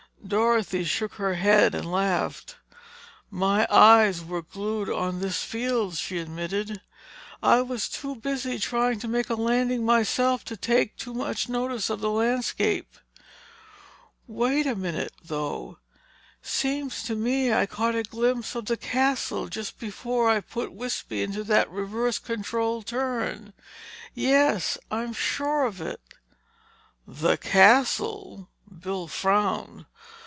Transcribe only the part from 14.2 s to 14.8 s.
Wait a